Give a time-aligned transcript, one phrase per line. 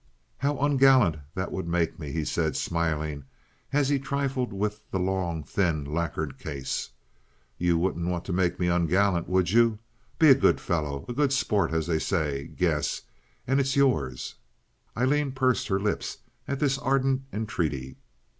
[0.39, 3.23] "How ungallant that would make me!" he said, smilingly,
[3.71, 6.89] as he trifled with the long, thin, lacquered case.
[7.59, 9.77] "You wouldn't want to make me ungallant, would you?
[10.17, 12.47] Be a good fellow—a good sport, as they say.
[12.47, 13.03] Guess,
[13.45, 14.33] and it's yours."
[14.97, 17.97] Aileen pursed her lips at this ardent entreaty.